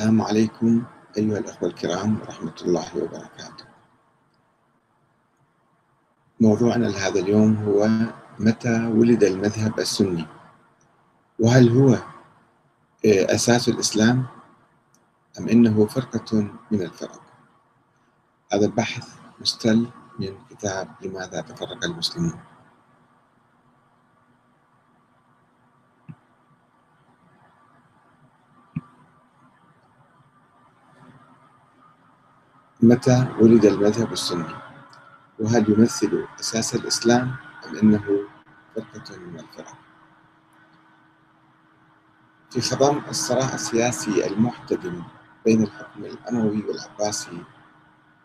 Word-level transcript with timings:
السلام 0.00 0.22
عليكم 0.22 0.82
أيها 1.16 1.38
الأخوة 1.38 1.68
الكرام 1.68 2.20
ورحمة 2.20 2.54
الله 2.62 2.96
وبركاته. 2.96 3.64
موضوعنا 6.40 6.86
لهذا 6.86 7.20
اليوم 7.20 7.56
هو 7.56 7.88
متى 8.38 8.86
ولد 8.86 9.24
المذهب 9.24 9.78
السني؟ 9.80 10.26
وهل 11.38 11.68
هو 11.68 11.98
أساس 13.06 13.68
الإسلام 13.68 14.26
أم 15.38 15.48
إنه 15.48 15.86
فرقة 15.86 16.50
من 16.70 16.82
الفرق؟ 16.82 17.22
هذا 18.52 18.66
البحث 18.66 19.08
مستل 19.40 19.88
من 20.18 20.38
كتاب 20.50 20.88
لماذا 21.02 21.40
تفرق 21.40 21.84
المسلمون. 21.84 22.38
متى 32.82 33.26
ولد 33.40 33.64
المذهب 33.64 34.12
السني؟ 34.12 34.54
وهل 35.38 35.70
يمثل 35.70 36.24
أساس 36.40 36.74
الإسلام 36.74 37.36
أم 37.66 37.76
أنه 37.76 38.04
فرقة 38.76 39.16
من 39.16 39.38
الفرق؟ 39.40 39.74
في 42.50 42.60
خضم 42.60 43.00
الصراع 43.08 43.54
السياسي 43.54 44.26
المحتدم 44.26 45.02
بين 45.44 45.62
الحكم 45.62 46.04
الأموي 46.04 46.64
والعباسي 46.64 47.42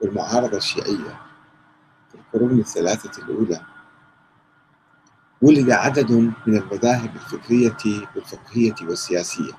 والمعارضة 0.01 0.57
الشيعية 0.57 1.21
في 2.09 2.15
القرون 2.15 2.59
الثلاثة 2.59 3.23
الأولى 3.23 3.61
ولد 5.41 5.69
عدد 5.71 6.11
من 6.47 6.57
المذاهب 6.57 7.15
الفكرية 7.15 8.07
والفقهية 8.15 8.75
والسياسية. 8.81 9.53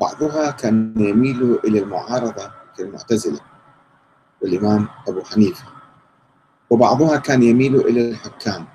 بعضها 0.00 0.50
كان 0.50 0.94
يميل 0.96 1.58
إلى 1.64 1.78
المعارضة 1.78 2.63
كالمعتزلة 2.76 3.40
والإمام 4.42 4.88
أبو 5.08 5.22
حنيفة. 5.24 5.64
وبعضها 6.70 7.16
كان 7.16 7.42
يميل 7.42 7.76
إلى 7.76 8.10
الحكام 8.10 8.66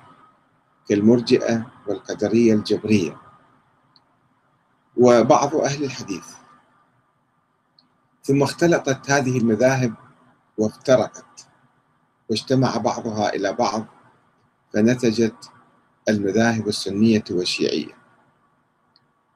كالمرجئة 0.89 1.66
والقدرية 1.88 2.53
الجبرية. 2.53 3.17
وبعض 4.97 5.56
أهل 5.56 5.83
الحديث. 5.83 6.25
ثم 8.23 8.44
اختلطت 8.44 9.11
هذه 9.11 9.38
المذاهب 9.38 9.94
وافترقت 10.58 11.47
واجتمع 12.30 12.78
بعضها 12.78 13.30
إلى 13.36 13.53
بعض 13.53 13.86
فنتجت 14.73 15.52
المذاهب 16.09 16.67
السنية 16.67 17.23
والشيعية. 17.31 18.00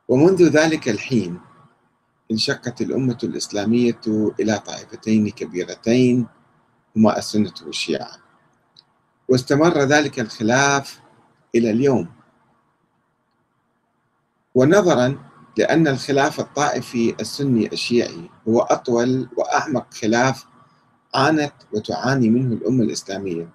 ومنذ 0.07 0.43
ذلك 0.43 0.89
الحين 0.89 1.39
انشقت 2.33 2.81
الأمة 2.81 3.17
الإسلامية 3.23 4.01
إلى 4.39 4.59
طائفتين 4.59 5.29
كبيرتين 5.29 6.27
هما 6.95 7.17
السنة 7.17 7.53
والشيعة. 7.65 8.11
واستمر 9.29 9.77
ذلك 9.77 10.19
الخلاف 10.19 10.99
إلى 11.55 11.71
اليوم. 11.71 12.09
ونظرا 14.55 15.17
لأن 15.57 15.87
الخلاف 15.87 16.39
الطائفي 16.39 17.15
السني 17.19 17.67
الشيعي 17.73 18.29
هو 18.47 18.61
أطول 18.61 19.29
وأعمق 19.37 19.93
خلاف 19.93 20.45
عانت 21.15 21.53
وتعاني 21.73 22.29
منه 22.29 22.53
الأمة 22.55 22.83
الإسلامية. 22.83 23.49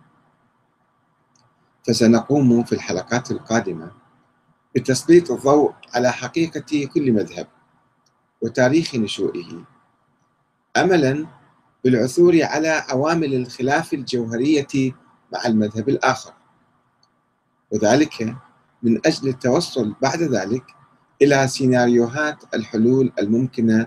فسنقوم 1.87 2.65
في 2.65 2.73
الحلقات 2.73 3.31
القادمة 3.31 3.91
بتسليط 4.75 5.31
الضوء 5.31 5.75
على 5.95 6.13
حقيقة 6.13 6.87
كل 6.95 7.13
مذهب. 7.13 7.47
وتاريخ 8.41 8.95
نشوئه 8.95 9.65
املا 10.77 11.27
بالعثور 11.85 12.43
على 12.43 12.69
عوامل 12.69 13.35
الخلاف 13.35 13.93
الجوهرية 13.93 14.93
مع 15.33 15.47
المذهب 15.47 15.89
الآخر 15.89 16.33
وذلك 17.71 18.37
من 18.83 19.07
أجل 19.07 19.29
التوصل 19.29 19.95
بعد 20.03 20.23
ذلك 20.23 20.65
إلى 21.23 21.49
سيناريوهات 21.49 22.55
الحلول 22.55 23.13
الممكنة 23.19 23.87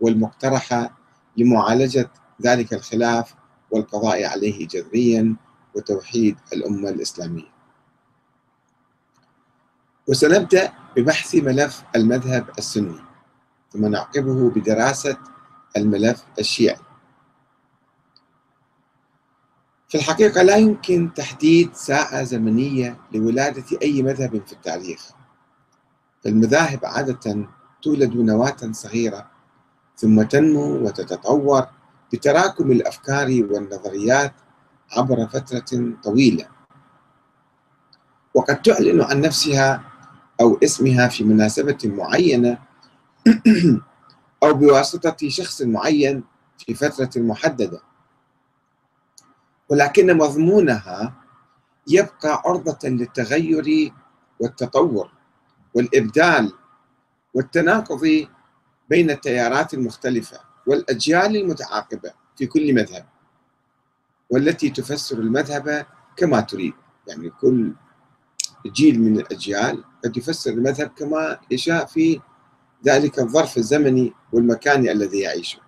والمقترحة 0.00 0.98
لمعالجة 1.36 2.10
ذلك 2.42 2.72
الخلاف 2.74 3.34
والقضاء 3.70 4.24
عليه 4.24 4.68
جذريا 4.68 5.36
وتوحيد 5.74 6.36
الأمة 6.52 6.88
الإسلامية. 6.88 7.56
وسنبدأ 10.08 10.72
ببحث 10.96 11.34
ملف 11.34 11.82
المذهب 11.96 12.50
السني. 12.58 13.05
ثم 13.72 13.86
نعقبه 13.86 14.50
بدراسة 14.50 15.16
الملف 15.76 16.24
الشيعي. 16.38 16.76
في 19.88 19.94
الحقيقة 19.98 20.42
لا 20.42 20.56
يمكن 20.56 21.10
تحديد 21.14 21.74
ساعة 21.74 22.22
زمنية 22.22 23.00
لولادة 23.12 23.64
أي 23.82 24.02
مذهب 24.02 24.42
في 24.46 24.52
التاريخ. 24.52 25.10
فالمذاهب 26.24 26.80
عادة 26.84 27.46
تولد 27.82 28.16
نواة 28.16 28.56
صغيرة 28.70 29.30
ثم 29.96 30.22
تنمو 30.22 30.86
وتتطور 30.86 31.66
بتراكم 32.12 32.72
الأفكار 32.72 33.26
والنظريات 33.26 34.32
عبر 34.92 35.26
فترة 35.26 35.92
طويلة. 36.02 36.48
وقد 38.34 38.62
تعلن 38.62 39.00
عن 39.00 39.20
نفسها 39.20 39.84
أو 40.40 40.58
اسمها 40.64 41.08
في 41.08 41.24
مناسبة 41.24 41.78
معينة 41.84 42.58
أو 44.42 44.54
بواسطة 44.54 45.28
شخص 45.28 45.62
معين 45.62 46.24
في 46.58 46.74
فترة 46.74 47.10
محددة. 47.22 47.80
ولكن 49.68 50.16
مضمونها 50.16 51.14
يبقى 51.88 52.42
عرضة 52.44 52.88
للتغير 52.88 53.92
والتطور 54.40 55.10
والإبدال 55.74 56.52
والتناقض 57.34 58.26
بين 58.88 59.10
التيارات 59.10 59.74
المختلفة 59.74 60.40
والأجيال 60.66 61.36
المتعاقبة 61.36 62.12
في 62.36 62.46
كل 62.46 62.74
مذهب 62.74 63.06
والتي 64.30 64.70
تفسر 64.70 65.18
المذهب 65.18 65.86
كما 66.16 66.40
تريد. 66.40 66.74
يعني 67.06 67.30
كل 67.30 67.72
جيل 68.66 69.00
من 69.02 69.20
الأجيال 69.20 69.84
قد 70.04 70.16
يفسر 70.16 70.50
المذهب 70.50 70.88
كما 70.88 71.38
يشاء 71.50 71.86
في 71.86 72.20
ذلك 72.84 73.18
الظرف 73.18 73.56
الزمني 73.56 74.12
والمكاني 74.32 74.92
الذي 74.92 75.20
يعيشه. 75.20 75.58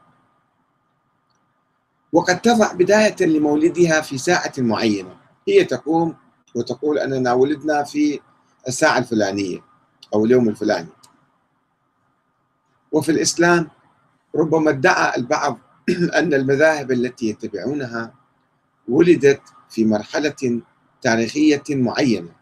وقد 2.13 2.41
تضع 2.41 2.73
بداية 2.73 3.17
لمولدها 3.21 4.01
في 4.01 4.19
ساعة 4.19 4.53
معينة. 4.59 5.17
هي 5.49 5.65
تقوم 5.65 6.17
وتقول 6.55 6.99
أننا 6.99 7.33
ولدنا 7.33 7.83
في 7.83 8.21
الساعة 8.69 8.99
الفلانية 8.99 9.59
أو 10.15 10.25
اليوم 10.25 10.49
الفلاني. 10.49 10.89
وفي 12.93 13.09
الإسلام 13.13 13.69
ربما 14.35 14.71
ادعى 14.71 15.17
البعض 15.17 15.59
أن 16.19 16.35
المذاهب 16.35 16.93
التي 16.93 17.29
يتبعونها 17.29 18.15
ولدت 18.89 19.43
في 19.71 19.85
مرحلة 19.85 20.61
تاريخية 21.03 21.63
معينة 21.71 22.33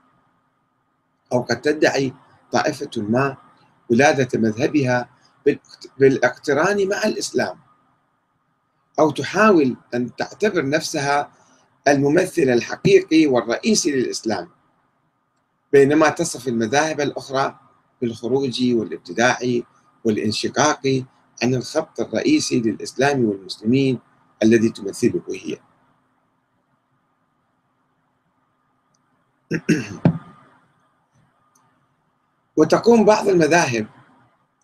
أو 1.33 1.43
قد 1.43 1.61
تدعي 1.61 2.13
طائفة 2.53 2.91
ما 2.97 3.37
ولادة 3.91 4.39
مذهبها 4.39 5.09
بالاقتران 5.99 6.89
مع 6.89 7.05
الإسلام. 7.05 7.59
أو 8.99 9.11
تحاول 9.11 9.77
أن 9.95 10.17
تعتبر 10.17 10.69
نفسها 10.69 11.33
الممثل 11.89 12.43
الحقيقي 12.43 13.27
والرئيسي 13.27 13.91
للإسلام. 13.91 14.49
بينما 15.73 16.09
تصف 16.09 16.49
المذاهب 16.49 17.01
الأخرى 17.01 17.59
بالخروج 18.03 18.63
والابتداع 18.75 19.39
والانشقاق 20.05 21.05
عن 21.43 21.55
الخط 21.55 22.01
الرئيسي 22.01 22.61
للإسلام 22.61 23.25
والمسلمين 23.25 23.99
الذي 24.43 24.69
تمثله 24.69 25.23
هي. 25.31 25.59
وتقوم 32.57 33.05
بعض 33.05 33.29
المذاهب 33.29 33.87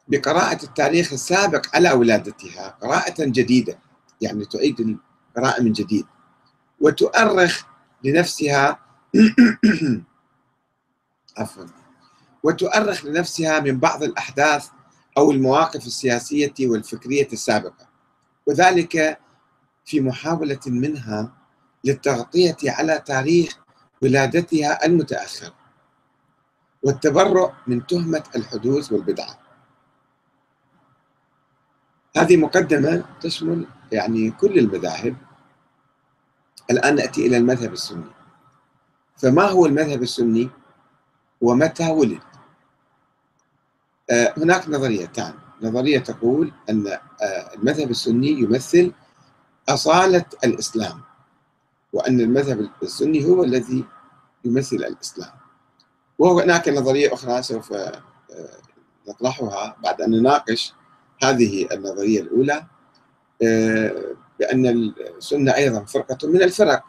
بقراءة 0.08 0.64
التاريخ 0.64 1.12
السابق 1.12 1.66
على 1.74 1.92
ولادتها 1.92 2.68
قراءة 2.82 3.24
جديدة 3.24 3.78
يعني 4.20 4.44
تعيد 4.44 4.98
القراءة 5.36 5.62
من 5.62 5.72
جديد. 5.72 6.06
وتؤرخ 6.80 7.64
لنفسها 8.04 8.78
عفوا. 11.38 11.64
وتؤرخ 12.42 13.04
لنفسها 13.04 13.60
من 13.60 13.78
بعض 13.78 14.02
الأحداث 14.02 14.68
أو 15.18 15.30
المواقف 15.30 15.86
السياسية 15.86 16.54
والفكرية 16.60 17.28
السابقة. 17.32 17.88
وذلك 18.46 19.18
في 19.84 20.00
محاولة 20.00 20.60
منها 20.66 21.32
للتغطية 21.84 22.56
على 22.64 23.02
تاريخ 23.06 23.58
ولادتها 24.02 24.86
المتأخر. 24.86 25.52
والتبرؤ 26.82 27.50
من 27.66 27.86
تهمة 27.86 28.24
الحدوث 28.36 28.92
والبدعة 28.92 29.42
هذه 32.16 32.36
مقدمة 32.36 33.04
تشمل 33.20 33.66
يعني 33.92 34.30
كل 34.30 34.58
المذاهب. 34.58 35.16
الآن 36.70 36.94
نأتي 36.94 37.26
إلى 37.26 37.36
المذهب 37.36 37.72
السني. 37.72 38.10
فما 39.16 39.44
هو 39.44 39.66
المذهب 39.66 40.02
السني؟ 40.02 40.50
ومتى 41.40 41.90
ولد؟ 41.90 42.20
آه، 44.10 44.34
هناك 44.36 44.68
نظريتان. 44.68 45.34
نظرية 45.62 45.98
تقول 45.98 46.52
أن 46.70 46.86
آه، 46.86 47.54
المذهب 47.54 47.90
السني 47.90 48.28
يمثل 48.30 48.92
أصالة 49.68 50.24
الإسلام 50.44 51.00
وأن 51.92 52.20
المذهب 52.20 52.70
السني 52.82 53.24
هو 53.24 53.44
الذي 53.44 53.84
يمثل 54.44 54.76
الإسلام. 54.76 55.41
وهناك 56.18 56.68
نظرية 56.68 57.14
أخرى 57.14 57.42
سوف 57.42 57.72
آه، 57.72 58.02
نطرحها 59.08 59.76
بعد 59.82 60.00
أن 60.00 60.10
نناقش 60.10 60.74
هذه 61.22 61.68
النظرية 61.72 62.20
الأولى 62.20 62.64
بأن 64.38 64.66
السنة 65.16 65.54
أيضا 65.54 65.84
فرقة 65.84 66.28
من 66.28 66.42
الفرق 66.42 66.84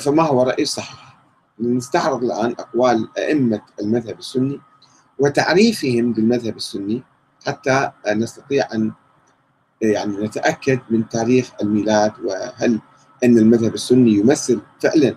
فما 0.00 0.22
هو 0.22 0.42
رأي 0.42 0.64
صحيح 0.64 1.16
نستعرض 1.60 2.24
الآن 2.24 2.54
أقوال 2.58 3.08
أئمة 3.18 3.62
المذهب 3.80 4.18
السني 4.18 4.60
وتعريفهم 5.18 6.12
بالمذهب 6.12 6.56
السني 6.56 7.02
حتى 7.46 7.90
نستطيع 8.08 8.68
أن 8.74 8.92
يعني 9.80 10.16
نتأكد 10.16 10.80
من 10.90 11.08
تاريخ 11.08 11.50
الميلاد 11.62 12.12
وهل 12.24 12.80
أن 13.24 13.38
المذهب 13.38 13.74
السني 13.74 14.10
يمثل 14.10 14.60
فعلا 14.80 15.16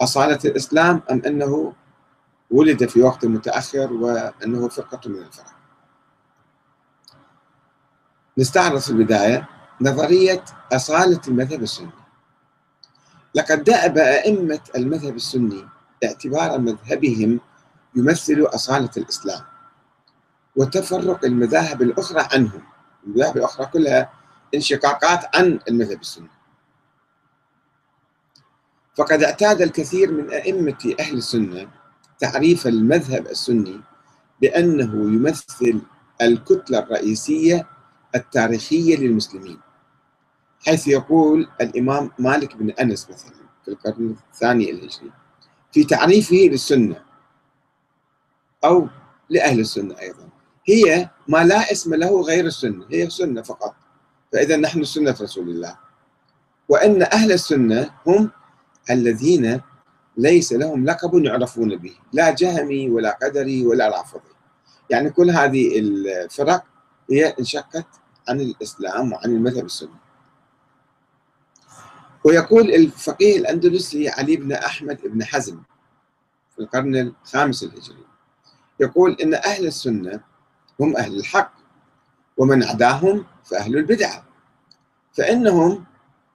أصالة 0.00 0.38
الإسلام 0.44 1.02
أم 1.10 1.22
أنه 1.26 1.72
ولد 2.50 2.88
في 2.88 3.02
وقت 3.02 3.24
متأخر 3.24 3.92
وأنه 3.92 4.68
فرقة 4.68 5.10
من 5.10 5.18
الفرق. 5.18 5.56
نستعرض 8.38 8.78
في 8.78 8.90
البداية 8.90 9.48
نظرية 9.80 10.44
أصالة 10.72 11.20
المذهب 11.28 11.62
السني. 11.62 11.90
لقد 13.34 13.64
دأب 13.64 13.98
أئمة 13.98 14.60
المذهب 14.76 15.16
السني 15.16 15.68
اعتبار 16.04 16.58
مذهبهم 16.58 17.40
يمثل 17.94 18.42
أصالة 18.42 18.90
الإسلام 18.96 19.42
وتفرق 20.56 21.24
المذاهب 21.24 21.82
الأخرى 21.82 22.28
عنهم 22.32 22.62
المذاهب 23.06 23.36
الأخرى 23.36 23.66
كلها 23.66 24.10
انشقاقات 24.54 25.36
عن 25.36 25.60
المذهب 25.68 26.00
السني. 26.00 26.28
فقد 28.94 29.22
اعتاد 29.22 29.62
الكثير 29.62 30.12
من 30.12 30.30
أئمة 30.30 30.94
أهل 31.00 31.16
السنة 31.16 31.68
تعريف 32.18 32.66
المذهب 32.66 33.26
السني 33.26 33.80
بأنه 34.40 34.94
يمثل 34.94 35.80
الكتلة 36.22 36.78
الرئيسية 36.78 37.66
التاريخية 38.14 38.96
للمسلمين 38.96 39.60
حيث 40.66 40.88
يقول 40.88 41.48
الإمام 41.60 42.10
مالك 42.18 42.56
بن 42.56 42.70
أنس 42.70 43.10
مثلا 43.10 43.32
في 43.64 43.70
القرن 43.70 44.16
الثاني 44.32 44.70
الهجري 44.70 45.10
في 45.72 45.84
تعريفه 45.84 46.36
للسنة 46.36 47.02
أو 48.64 48.88
لأهل 49.30 49.60
السنة 49.60 50.00
أيضا. 50.00 50.28
هي 50.68 51.10
ما 51.28 51.44
لا 51.44 51.72
اسم 51.72 51.94
له 51.94 52.20
غير 52.20 52.46
السنة 52.46 52.86
هي 52.90 53.10
سنة 53.10 53.42
فقط. 53.42 53.74
فإذا 54.32 54.56
نحن 54.56 54.84
سنة 54.84 55.16
رسول 55.20 55.48
الله. 55.48 55.78
وأن 56.68 57.02
أهل 57.02 57.32
السنة 57.32 57.90
هم 58.06 58.30
الذين 58.90 59.60
ليس 60.16 60.52
لهم 60.52 60.84
لقب 60.84 61.24
يعرفون 61.24 61.76
به 61.76 61.94
لا 62.12 62.30
جهمي 62.30 62.90
ولا 62.90 63.18
قدري 63.22 63.66
ولا 63.66 63.88
رافضي. 63.88 64.34
يعني 64.90 65.10
كل 65.10 65.30
هذه 65.30 65.78
الفرق 65.78 66.64
هي 67.10 67.34
انشقت 67.40 67.86
عن 68.28 68.40
الإسلام 68.40 69.12
وعن 69.12 69.30
المذهب 69.30 69.64
السني. 69.64 70.06
ويقول 72.24 72.70
الفقيه 72.70 73.36
الأندلسي 73.38 74.08
علي 74.08 74.36
بن 74.36 74.52
أحمد 74.52 75.00
بن 75.04 75.24
حزم 75.24 75.60
في 76.56 76.62
القرن 76.62 76.96
الخامس 76.96 77.62
الهجري 77.62 78.04
يقول 78.80 79.16
إن 79.22 79.34
أهل 79.34 79.66
السنة 79.66 80.20
هم 80.80 80.96
أهل 80.96 81.18
الحق 81.18 81.52
ومن 82.36 82.64
عداهم 82.64 83.24
فأهل 83.44 83.76
البدعة 83.76 84.24
فإنهم 85.12 85.84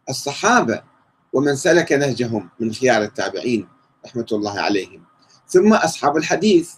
الصحابة 0.10 0.84
ومن 1.34 1.56
سلك 1.56 1.92
نهجهم 1.92 2.50
من 2.60 2.74
خيار 2.74 3.02
التابعين 3.04 3.68
رحمة 4.06 4.26
الله 4.32 4.60
عليهم. 4.60 5.04
ثم 5.48 5.74
أصحاب 5.74 6.18
الحديث 6.18 6.74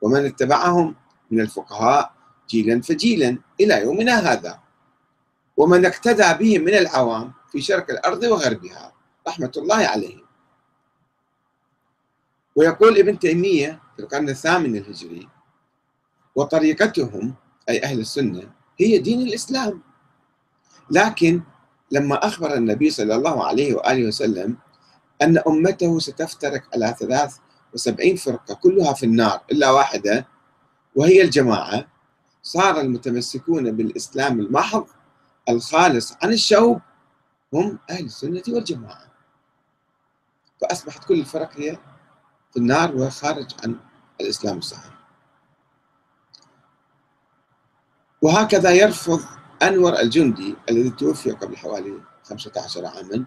ومن 0.00 0.26
اتبعهم 0.26 0.94
من 1.30 1.40
الفقهاء 1.40 2.12
جيلا 2.48 2.80
فجيلا 2.80 3.38
إلى 3.60 3.82
يومنا 3.82 4.32
هذا. 4.32 4.60
ومن 5.56 5.86
اقتدى 5.86 6.34
بهم 6.44 6.64
من 6.64 6.74
العوام 6.74 7.32
في 7.52 7.60
شرق 7.60 7.90
الأرض 7.90 8.22
وغربها 8.22 8.92
رحمة 9.28 9.52
الله 9.56 9.86
عليهم. 9.86 10.24
ويقول 12.56 12.98
ابن 12.98 13.18
تيمية 13.18 13.80
في 13.96 14.02
القرن 14.02 14.28
الثامن 14.28 14.76
الهجري 14.76 15.28
وطريقتهم 16.34 17.34
أي 17.68 17.82
أهل 17.82 18.00
السنة 18.00 18.50
هي 18.80 18.98
دين 18.98 19.20
الإسلام. 19.20 19.82
لكن 20.90 21.42
لما 21.90 22.26
أخبر 22.26 22.54
النبي 22.54 22.90
صلى 22.90 23.14
الله 23.14 23.46
عليه 23.46 23.74
وآله 23.74 24.08
وسلم 24.08 24.56
أن 25.22 25.38
أمته 25.38 25.98
ستفترق 25.98 26.62
على 26.74 26.94
73 26.98 28.16
فرقة 28.16 28.54
كلها 28.54 28.92
في 28.92 29.06
النار 29.06 29.40
إلا 29.52 29.70
واحدة 29.70 30.26
وهي 30.96 31.22
الجماعة 31.22 31.86
صار 32.42 32.80
المتمسكون 32.80 33.76
بالإسلام 33.76 34.40
المحض 34.40 34.86
الخالص 35.48 36.14
عن 36.22 36.32
الشوب 36.32 36.80
هم 37.54 37.78
أهل 37.90 38.04
السنة 38.04 38.42
والجماعة. 38.48 39.10
فأصبحت 40.60 41.04
كل 41.04 41.20
الفرق 41.20 41.50
هي 41.56 41.78
في 42.52 42.56
النار 42.56 42.96
وخارج 42.96 43.50
عن 43.64 43.76
الإسلام 44.20 44.58
الصحيح. 44.58 44.92
وهكذا 48.22 48.70
يرفض 48.70 49.20
أنور 49.62 50.00
الجندي 50.00 50.54
الذي 50.70 50.90
توفي 50.90 51.30
قبل 51.30 51.56
حوالي 51.56 52.00
15 52.24 52.86
عاما 52.86 53.24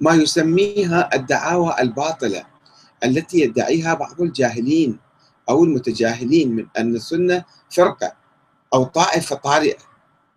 ما 0.00 0.14
يسميها 0.14 1.14
الدعاوى 1.14 1.74
الباطلة 1.80 2.46
التي 3.04 3.40
يدعيها 3.40 3.94
بعض 3.94 4.20
الجاهلين 4.20 4.98
أو 5.48 5.64
المتجاهلين 5.64 6.56
من 6.56 6.66
أن 6.78 6.94
السنة 6.94 7.44
فرقة 7.70 8.12
أو 8.74 8.84
طائفة 8.84 9.36
طارئة. 9.36 9.78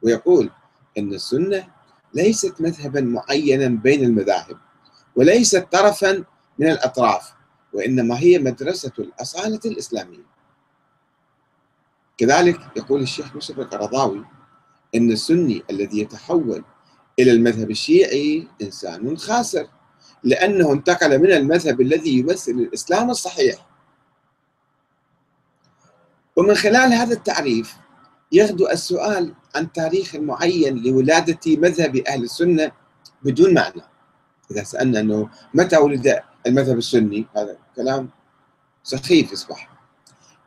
ويقول 0.02 0.50
أن 0.98 1.14
السنة 1.14 1.68
ليست 2.14 2.62
مذهبا 2.62 3.02
معينا 3.02 3.68
بين 3.68 4.04
المذاهب 4.04 4.58
وليست 5.16 5.68
طرفا 5.72 6.24
من 6.60 6.70
الأطراف 6.70 7.34
وإنما 7.74 8.20
هي 8.20 8.40
مدرسة 8.40 8.92
الأصالة 9.00 9.60
الإسلامية. 9.66 10.30
كذلك 12.18 12.60
يقول 12.76 13.02
الشيخ 13.02 13.36
يوسف 13.36 13.60
القرضاوي 13.60 14.26
أن 14.96 15.12
السني 15.12 15.64
الذي 15.70 16.00
يتحول 16.00 16.64
إلى 17.20 17.32
المذهب 17.32 17.72
الشيعي 17.72 18.48
إنسان 18.62 19.18
خاسر 19.18 19.68
لأنه 20.24 20.74
انتقل 20.74 21.20
من 21.20 21.32
المذهب 21.32 21.82
الذي 21.82 22.20
يمثل 22.20 22.52
الإسلام 22.52 23.10
الصحيح. 23.10 23.66
ومن 26.36 26.56
خلال 26.56 26.94
هذا 26.94 27.14
التعريف 27.14 27.76
يغدو 28.32 28.68
السؤال 28.68 29.34
عن 29.56 29.72
تاريخ 29.72 30.16
معين 30.16 30.78
لولادة 30.84 31.40
مذهب 31.58 31.96
أهل 31.96 32.24
السنة 32.24 32.72
بدون 33.24 33.54
معنى. 33.54 33.82
إذا 34.52 34.64
سألنا 34.64 35.00
أنه 35.00 35.30
متى 35.54 35.78
ولد 35.78 36.20
المذهب 36.48 36.78
السني 36.78 37.26
هذا 37.38 37.58
كلام 37.76 38.10
سخيف 38.84 39.32
يصبح 39.32 39.70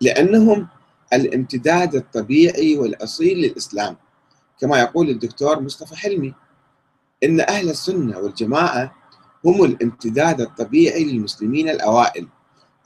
لأنهم 0.00 0.68
الامتداد 1.12 1.94
الطبيعي 1.94 2.78
والأصيل 2.78 3.38
للإسلام. 3.38 3.96
كما 4.60 4.80
يقول 4.80 5.10
الدكتور 5.10 5.60
مصطفى 5.60 5.96
حلمي 5.96 6.34
إن 7.24 7.40
أهل 7.40 7.70
السنة 7.70 8.18
والجماعة 8.18 8.94
هم 9.44 9.64
الامتداد 9.64 10.40
الطبيعي 10.40 11.04
للمسلمين 11.04 11.68
الأوائل 11.68 12.28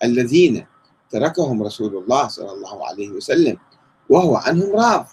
الذين 0.05 0.67
تركهم 1.11 1.63
رسول 1.63 1.97
الله 1.97 2.29
صلى 2.29 2.53
الله 2.53 2.87
عليه 2.87 3.09
وسلم 3.09 3.57
وهو 4.09 4.37
عنهم 4.37 4.77
راض. 4.77 5.07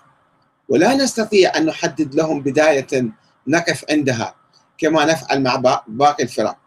ولا 0.70 0.96
نستطيع 0.96 1.58
أن 1.58 1.66
نحدد 1.66 2.16
لهم 2.16 2.42
بداية 2.42 3.12
نقف 3.48 3.86
عندها 3.90 4.36
كما 4.78 5.06
نفعل 5.06 5.44
مع 5.44 5.82
باقي 5.88 6.24
الفرق. 6.24 6.58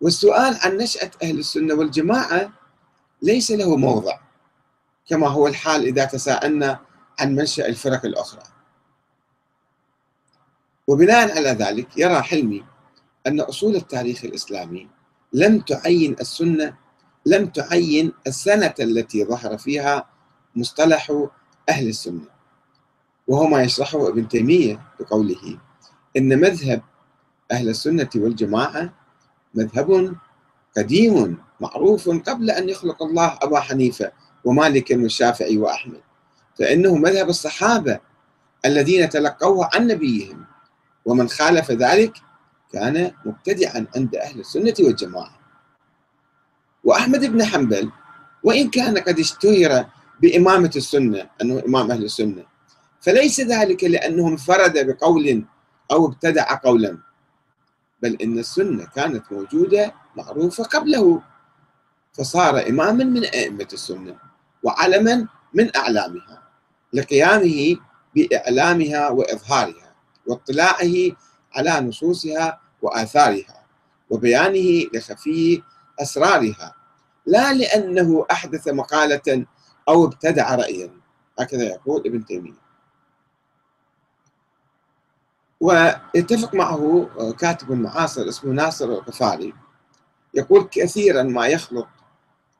والسؤال 0.00 0.58
عن 0.62 0.76
نشأة 0.76 1.10
أهل 1.22 1.38
السنة 1.38 1.74
والجماعة 1.74 2.52
ليس 3.22 3.50
له 3.50 3.76
موضع 3.76 4.18
كما 5.06 5.28
هو 5.28 5.46
الحال 5.46 5.84
إذا 5.84 6.04
تساءلنا 6.04 6.80
عن 7.20 7.34
منشأ 7.34 7.66
الفرق 7.66 8.06
الأخرى. 8.06 8.42
وبناء 10.88 11.36
على 11.36 11.48
ذلك 11.48 11.98
يرى 11.98 12.22
حلمي 12.22 12.64
أن 13.26 13.40
أصول 13.40 13.76
التاريخ 13.76 14.24
الإسلامي 14.24 14.88
لم 15.32 15.60
تعين 15.60 16.16
السنة 16.20 16.76
لم 17.26 17.46
تعين 17.46 18.12
السنة 18.26 18.74
التي 18.80 19.24
ظهر 19.24 19.58
فيها 19.58 20.06
مصطلح 20.56 21.26
أهل 21.68 21.88
السنة. 21.88 22.24
وهو 23.28 23.46
ما 23.46 23.62
يشرحه 23.62 24.08
ابن 24.08 24.28
تيمية 24.28 24.80
بقوله 25.00 25.58
إن 26.16 26.40
مذهب 26.40 26.82
أهل 27.52 27.68
السنة 27.68 28.10
والجماعة 28.16 28.92
مذهب 29.54 30.16
قديم 30.76 31.38
معروف 31.60 32.08
قبل 32.08 32.50
أن 32.50 32.68
يخلق 32.68 33.02
الله 33.02 33.38
أبا 33.42 33.60
حنيفة 33.60 34.12
ومالك 34.44 34.90
والشافعي 34.90 35.58
وأحمد. 35.58 36.00
فإنه 36.60 36.94
مذهب 36.94 37.28
الصحابة 37.28 38.00
الذين 38.64 39.08
تلقوه 39.08 39.68
عن 39.74 39.86
نبيهم. 39.86 40.44
ومن 41.04 41.28
خالف 41.28 41.70
ذلك 41.70 42.12
كان 42.72 43.12
مبتدعا 43.24 43.86
عند 43.96 44.16
أهل 44.16 44.40
السنة 44.40 44.74
والجماعة. 44.80 45.40
وأحمد 46.84 47.24
بن 47.24 47.44
حنبل 47.44 47.90
وإن 48.42 48.70
كان 48.70 48.98
قد 48.98 49.18
اشتهر 49.18 49.86
بإمامة 50.22 50.70
السنة 50.76 51.30
أنه 51.42 51.62
إمام 51.66 51.90
أهل 51.90 52.04
السنة 52.04 52.44
فليس 53.00 53.40
ذلك 53.40 53.84
لأنه 53.84 54.28
انفرد 54.28 54.86
بقول 54.86 55.44
أو 55.90 56.06
ابتدع 56.06 56.54
قولا 56.64 56.98
بل 58.02 58.16
إن 58.22 58.38
السنة 58.38 58.84
كانت 58.96 59.32
موجودة 59.32 59.94
معروفة 60.16 60.64
قبله 60.64 61.22
فصار 62.12 62.68
إماما 62.68 63.04
من 63.04 63.24
أئمة 63.24 63.68
السنة 63.72 64.16
وعلما 64.62 65.26
من 65.54 65.76
أعلامها. 65.76 66.39
لقيامه 66.92 67.76
بإعلامها 68.14 69.08
وإظهارها 69.08 69.94
واطلاعه 70.26 70.94
على 71.54 71.80
نصوصها 71.80 72.60
وآثارها 72.82 73.64
وبيانه 74.10 74.90
لخفي 74.94 75.62
أسرارها. 76.00 76.74
لا 77.26 77.52
لأنه 77.52 78.26
أحدث 78.30 78.68
مقالة 78.68 79.46
أو 79.88 80.04
ابتدع 80.04 80.54
رأيا. 80.54 80.90
هكذا 81.38 81.64
يقول 81.64 82.02
ابن 82.06 82.24
تيمية. 82.24 82.60
ويتفق 85.60 86.54
معه 86.54 87.08
كاتب 87.38 87.72
معاصر 87.72 88.28
اسمه 88.28 88.52
ناصر 88.52 88.84
الغفاري. 88.84 89.54
يقول 90.34 90.68
كثيرا 90.70 91.22
ما 91.22 91.46
يخلط 91.46 91.88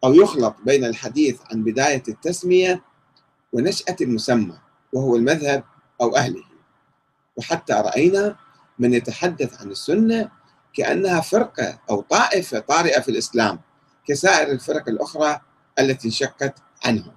أو 0.04 0.14
يخلط 0.14 0.56
بين 0.64 0.84
الحديث 0.84 1.40
عن 1.52 1.64
بداية 1.64 2.02
التسمية 2.08 2.82
ونشأة 3.52 3.96
المسمى 4.00 4.58
وهو 4.92 5.16
المذهب 5.16 5.64
أو 6.00 6.16
أهله. 6.16 6.44
وحتى 7.36 7.72
رأينا 7.72 8.36
من 8.78 8.94
يتحدث 8.94 9.60
عن 9.60 9.70
السنة 9.70 10.30
كأنها 10.74 11.20
فرقة 11.20 11.78
أو 11.90 12.00
طائفة 12.00 12.58
طارئة 12.58 13.00
في 13.00 13.10
الإسلام 13.10 13.60
كسائر 14.06 14.52
الفرق 14.52 14.88
الأخرى 14.88 15.40
التي 15.78 16.08
انشقت 16.08 16.54
عنهم. 16.84 17.12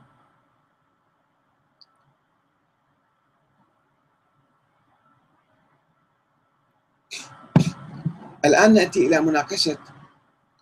الآن 8.46 8.74
نأتي 8.74 9.08
إلى 9.08 9.22
مناقشة 9.22 9.78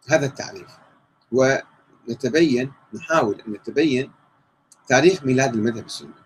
هذا 0.09 0.25
التعريف 0.25 0.67
ونتبين 1.31 2.73
نحاول 2.93 3.41
أن 3.47 3.53
نتبين 3.53 4.11
تاريخ 4.91 5.23
ميلاد 5.23 5.53
المذهب 5.53 5.85
السني. 5.85 6.19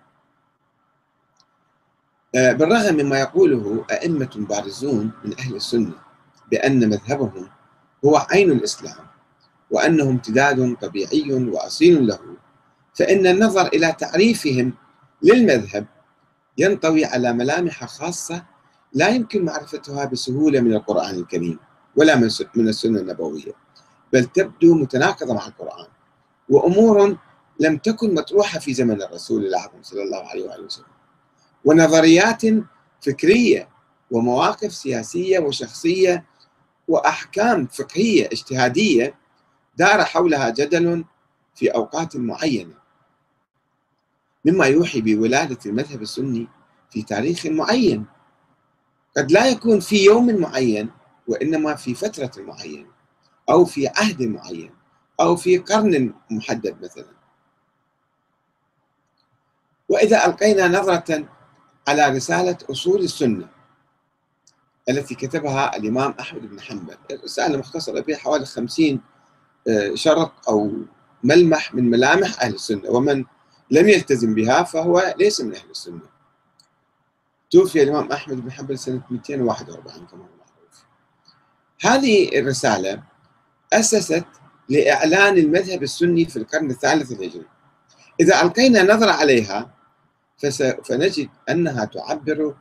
آه، 2.35 2.51
بالرغم 2.51 2.95
مما 2.95 3.19
يقوله 3.19 3.85
أئمة 3.91 4.29
بارزون 4.35 5.11
من 5.25 5.39
أهل 5.39 5.55
السنة 5.55 5.93
بأن 6.51 6.89
مذهبهم 6.89 7.47
هو 8.05 8.17
عين 8.17 8.51
الإسلام 8.51 9.05
وأنه 9.71 10.03
امتداد 10.03 10.75
طبيعي 10.81 11.33
وأصيل 11.33 12.07
له 12.07 12.19
فإن 12.93 13.27
النظر 13.27 13.67
إلى 13.67 13.95
تعريفهم 13.99 14.73
للمذهب 15.21 15.85
ينطوي 16.57 17.05
على 17.05 17.33
ملامح 17.33 17.85
خاصة 17.85 18.43
لا 18.93 19.09
يمكن 19.09 19.45
معرفتها 19.45 20.05
بسهولة 20.05 20.59
من 20.61 20.73
القرآن 20.73 21.15
الكريم 21.15 21.59
ولا 21.95 22.15
من 22.55 22.67
السنة 22.67 22.99
النبوية 22.99 23.51
بل 24.13 24.25
تبدو 24.25 24.75
متناقضة 24.75 25.33
مع 25.33 25.47
القرآن 25.47 25.87
وأمور 26.49 27.17
لم 27.59 27.77
تكن 27.77 28.13
مطروحة 28.13 28.59
في 28.59 28.73
زمن 28.73 29.01
الرسول 29.01 29.45
الأعظم 29.45 29.83
صلى 29.83 30.03
الله 30.03 30.29
عليه 30.29 30.43
وآله 30.43 30.63
وسلم. 30.63 30.85
ونظريات 31.65 32.41
فكرية 33.01 33.69
ومواقف 34.11 34.73
سياسية 34.73 35.39
وشخصية 35.39 36.25
وأحكام 36.87 37.67
فقهية 37.67 38.25
اجتهادية 38.25 39.15
دار 39.77 40.05
حولها 40.05 40.49
جدل 40.49 41.05
في 41.55 41.69
أوقات 41.69 42.15
معينة. 42.17 42.75
مما 44.45 44.65
يوحي 44.65 45.01
بولادة 45.01 45.57
المذهب 45.65 46.01
السني 46.01 46.47
في 46.89 47.01
تاريخ 47.01 47.45
معين. 47.45 48.05
قد 49.17 49.31
لا 49.31 49.47
يكون 49.47 49.79
في 49.79 50.05
يوم 50.05 50.39
معين 50.39 50.89
وإنما 51.27 51.75
في 51.75 51.93
فترة 51.93 52.31
معينة 52.37 52.87
أو 53.49 53.65
في 53.65 53.87
عهد 53.87 54.21
معين 54.21 54.71
أو 55.19 55.35
في 55.35 55.57
قرن 55.57 56.13
محدد 56.31 56.83
مثلا. 56.83 57.15
وإذا 59.89 60.25
ألقينا 60.25 60.67
نظرة 60.67 61.25
على 61.87 62.09
رسالة 62.09 62.57
أصول 62.71 63.01
السنة 63.01 63.47
التي 64.89 65.15
كتبها 65.15 65.77
الإمام 65.77 66.15
أحمد 66.19 66.41
بن 66.49 66.61
حنبل. 66.61 66.97
رسالة 67.23 67.57
مختصرة 67.57 67.99
بها 67.99 68.17
حوالي 68.17 68.45
خمسين 68.45 69.01
آه، 69.67 69.95
شرط 69.95 70.49
أو 70.49 70.71
ملمح 71.23 71.73
من 71.73 71.89
ملامح 71.89 72.41
أهل 72.43 72.53
السنة 72.53 72.89
ومن 72.89 73.25
لم 73.71 73.89
يلتزم 73.89 74.33
بها 74.33 74.63
فهو 74.63 75.15
ليس 75.19 75.41
من 75.41 75.55
أهل 75.55 75.69
السنة. 75.71 76.01
توفي 77.51 77.83
الإمام 77.83 78.11
أحمد 78.11 78.41
بن 78.41 78.51
حنبل 78.51 78.79
سنة 78.79 79.01
241 79.11 80.05
كما 80.07 80.21
هو 80.21 80.27
معروف. 80.27 80.85
هذه 81.81 82.39
الرسالة 82.39 83.03
أسست 83.73 84.25
لإعلان 84.69 85.37
المذهب 85.37 85.83
السني 85.83 86.25
في 86.25 86.37
القرن 86.37 86.69
الثالث 86.69 87.11
الهجري 87.11 87.45
إذا 88.19 88.41
ألقينا 88.41 88.83
نظرة 88.95 89.11
عليها 89.11 89.74
فنجد 90.83 91.29
أنها 91.49 91.85
تعبر 91.85 92.55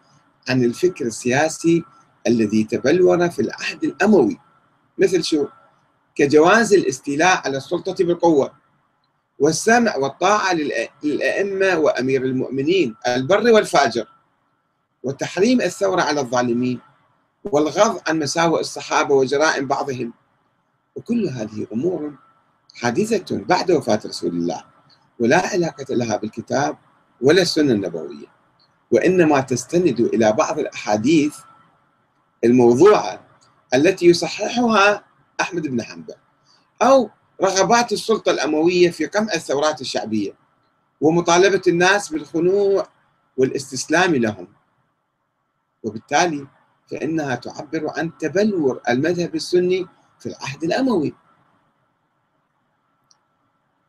عن 0.48 0.64
الفكر 0.64 1.06
السياسي 1.06 1.84
الذي 2.26 2.64
تبلور 2.64 3.30
في 3.30 3.42
العهد 3.42 3.84
الأموي 3.84 4.40
مثل 4.98 5.24
شو؟ 5.24 5.46
كجواز 6.14 6.74
الاستيلاء 6.74 7.42
على 7.44 7.56
السلطة 7.56 8.04
بالقوة 8.04 8.52
والسمع 9.38 9.96
والطاعة 9.96 10.54
للأئمة 11.02 11.78
وأمير 11.78 12.24
المؤمنين 12.24 12.94
البر 13.06 13.52
والفاجر 13.52 14.06
وتحريم 15.02 15.60
الثورة 15.60 16.02
على 16.02 16.20
الظالمين 16.20 16.80
والغض 17.44 18.00
عن 18.08 18.18
مساوئ 18.18 18.60
الصحابة 18.60 19.14
وجرائم 19.14 19.66
بعضهم 19.66 20.12
وكل 20.96 21.28
هذه 21.28 21.66
أمور 21.72 22.14
حادثة 22.74 23.36
بعد 23.38 23.70
وفاة 23.70 24.00
رسول 24.06 24.30
الله 24.30 24.64
ولا 25.20 25.46
علاقة 25.46 25.94
لها 25.94 26.16
بالكتاب 26.16 26.76
ولا 27.24 27.42
السنة 27.42 27.72
النبوية. 27.72 28.26
وإنما 28.90 29.40
تستند 29.40 30.00
إلى 30.00 30.32
بعض 30.32 30.58
الأحاديث 30.58 31.36
الموضوعة 32.44 33.24
التي 33.74 34.06
يصححها 34.06 35.04
أحمد 35.40 35.66
بن 35.66 35.82
حنبل 35.82 36.14
أو 36.82 37.10
رغبات 37.42 37.92
السلطة 37.92 38.30
الأموية 38.30 38.90
في 38.90 39.06
قمع 39.06 39.32
الثورات 39.34 39.80
الشعبية 39.80 40.32
ومطالبة 41.00 41.62
الناس 41.68 42.08
بالخنوع 42.12 42.88
والاستسلام 43.36 44.14
لهم. 44.14 44.48
وبالتالي 45.82 46.46
فإنها 46.90 47.34
تعبر 47.34 47.92
عن 47.96 48.18
تبلور 48.18 48.80
المذهب 48.88 49.34
السني 49.34 49.86
في 50.18 50.26
العهد 50.26 50.64
الأموي. 50.64 51.14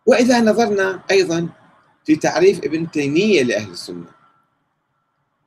وإذا 0.06 0.42
نظرنا 0.42 1.04
أيضا 1.12 1.50
في 2.06 2.16
تعريف 2.16 2.64
ابن 2.64 2.92
تيمية 2.92 3.44
لأهل 3.44 3.72
السنة. 3.72 4.08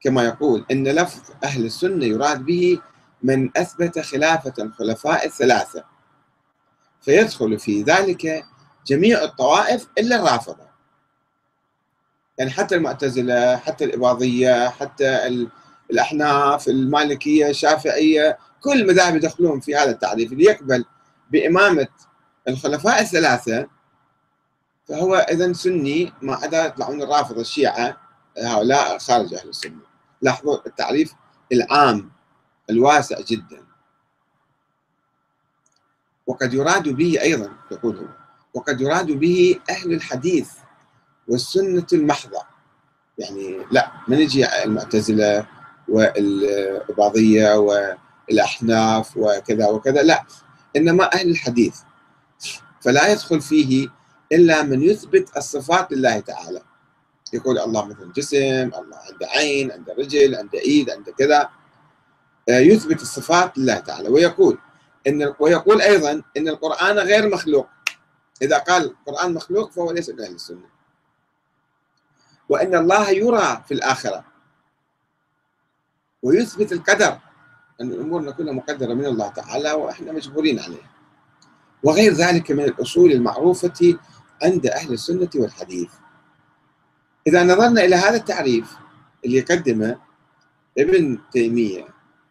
كما 0.01 0.25
يقول 0.25 0.65
إن 0.71 0.89
لفظ 0.89 1.21
أهل 1.45 1.65
السنة 1.65 2.05
يراد 2.05 2.45
به 2.45 2.81
من 3.23 3.51
أثبت 3.57 3.99
خلافة 3.99 4.53
الخلفاء 4.59 5.27
الثلاثة. 5.27 5.85
فيدخل 7.01 7.59
في 7.59 7.83
ذلك 7.83 8.45
جميع 8.87 9.25
الطوائف 9.25 9.87
إلا 9.99 10.17
الرافضة. 10.17 10.69
يعني 12.39 12.51
حتى 12.51 12.75
المعتزلة 12.75 13.57
حتى 13.57 13.85
الإباضية 13.85 14.69
حتى 14.69 15.27
الأحناف 15.91 16.69
المالكية 16.69 17.49
الشافعية 17.51 18.39
كل 18.61 18.81
المذاهب 18.81 19.17
يدخلون 19.17 19.61
في 19.61 19.77
هذا 19.77 19.91
التعريف 19.91 20.33
اللي 20.33 20.45
يقبل 20.45 20.85
بإمامة 21.31 21.89
الخلفاء 22.49 23.01
الثلاثة 23.01 23.67
فهو 24.89 25.15
إذا 25.15 25.53
سني 25.53 26.13
ما 26.23 26.35
عدا 26.35 26.67
يطلعون 26.67 27.03
الرافضة 27.03 27.41
الشيعة 27.41 27.97
هؤلاء 28.39 28.99
خارج 28.99 29.35
أهل 29.35 29.49
السنة. 29.49 29.81
لاحظوا 30.23 30.67
التعريف 30.67 31.15
العام 31.53 32.11
الواسع 32.71 33.21
جدا. 33.21 33.65
وقد 36.27 36.55
يراد 36.55 36.89
به 36.89 37.23
أيضا 37.23 37.53
يقول 37.71 37.97
هو 37.97 38.07
وقد 38.55 38.81
يراد 38.81 39.07
به 39.07 39.61
أهل 39.71 39.93
الحديث 39.93 40.51
والسنة 41.29 41.87
المحضة. 41.93 42.43
يعني 43.19 43.67
لا 43.71 43.93
ما 44.09 44.17
نجي 44.17 44.63
المعتزلة 44.65 45.47
والإباضية 45.89 47.55
والأحناف 47.55 49.17
وكذا 49.17 49.69
وكذا 49.69 50.03
لا 50.03 50.25
إنما 50.77 51.15
أهل 51.15 51.31
الحديث. 51.31 51.77
فلا 52.81 53.13
يدخل 53.13 53.41
فيه 53.41 53.89
إلا 54.33 54.63
من 54.63 54.83
يثبت 54.83 55.37
الصفات 55.37 55.93
لله 55.93 56.21
تعالى. 56.21 56.63
يقول 57.33 57.59
الله 57.59 57.85
مثلا 57.85 58.13
جسم 58.13 58.37
الله 58.37 58.97
عنده 59.13 59.27
عين 59.27 59.73
عنده 59.73 59.95
رجل 59.99 60.35
عنده 60.35 60.59
إيد 60.59 60.91
عنده 60.91 61.13
كذا. 61.13 61.51
آه، 62.49 62.59
يثبت 62.59 63.03
الصفات 63.03 63.59
لله 63.59 63.79
تعالى. 63.79 64.09
ويقول 64.09 64.59
إن 65.07 65.35
ويقول 65.41 65.83
أيضا 65.83 66.23
إن 66.37 66.49
القرآن 66.49 66.99
غير 66.99 67.29
مخلوق. 67.29 67.69
إذا 68.43 68.59
قال 68.59 68.85
القرآن 68.85 69.35
مخلوق 69.35 69.73
فهو 69.73 69.93
ليس 69.93 70.11
من 70.11 70.21
أهل 70.21 70.35
السنة. 70.35 70.69
وإن 72.49 72.75
الله 72.75 73.11
يرى 73.11 73.65
في 73.69 73.75
الآخرة. 73.75 74.25
ويثبت 76.23 76.73
القدر. 76.73 77.19
أن 77.81 77.93
أمورنا 77.93 78.31
كلها 78.31 78.53
مقدرة 78.53 78.95
من 78.95 79.07
الله 79.07 79.29
تعالى 79.29 79.73
وإحنا 79.73 80.13
مجبورين 80.13 80.61
عليها. 80.61 80.91
وغير 81.83 82.13
ذلك 82.13 82.51
من 82.51 82.65
الأصول 82.65 83.13
المعروفة 83.13 83.99
عند 84.43 84.67
أهل 84.67 84.93
السنة 84.93 85.31
والحديث. 85.35 85.91
إذا 87.27 87.45
نظرنا 87.45 87.85
إلى 87.85 87.97
هذا 87.97 88.17
التعريف 88.17 88.77
اللي 89.25 89.37
يقدمه 89.37 89.99
ابن 90.79 91.19
تيمية 91.33 91.87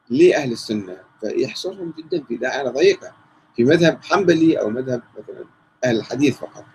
لأهل 0.09 0.51
السنة 0.51 0.97
فيحصرهم 1.21 1.93
جدا 1.97 2.23
في 2.23 2.37
دائرة 2.37 2.69
ضيقة. 2.69 3.11
في 3.55 3.63
مذهب 3.63 3.99
حنبلي 4.03 4.59
أو 4.59 4.69
مذهب 4.69 5.01
مثلا 5.17 5.45
أهل 5.83 5.97
الحديث 5.97 6.37
فقط. 6.37 6.65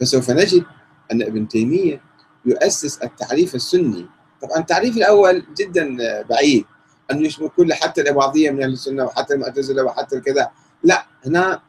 فسوف 0.00 0.30
نجد 0.30 0.64
أن 1.12 1.22
ابن 1.22 1.48
تيمية 1.48 2.00
يؤسس 2.44 2.98
التعريف 2.98 3.54
السني. 3.54 4.06
طبعا 4.42 4.58
التعريف 4.58 4.96
الأول 4.96 5.46
جدا 5.58 5.96
بعيد. 6.22 6.64
أن 7.10 7.24
يشمل 7.24 7.48
كل 7.48 7.74
حتى 7.74 8.00
الإباضية 8.00 8.50
من 8.50 8.62
أهل 8.62 8.72
السنة 8.72 9.04
وحتى 9.04 9.34
المعتزلة 9.34 9.84
وحتى 9.84 10.16
الكذا 10.16 10.50
لا 10.82 11.06
هنا 11.26 11.62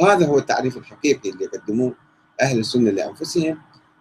هذا 0.00 0.26
هو 0.26 0.38
التعريف 0.38 0.76
الحقيقي 0.76 1.30
اللي 1.30 1.44
يقدموه 1.44 1.94
أهل 2.40 2.58
السنة 2.58 2.90
لأنفسهم 2.90 3.58